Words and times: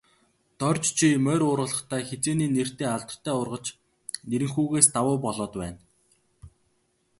Дорж 0.59 0.85
чи 0.97 1.07
морь 1.25 1.45
уургалахдаа, 1.47 2.01
хэзээний 2.07 2.51
нэртэй 2.55 2.87
алдартай 2.95 3.33
уургач 3.37 3.65
Нэрэнхүүгээс 4.29 4.87
давуу 4.95 5.17
болоод 5.25 5.53
байна. 5.61 5.79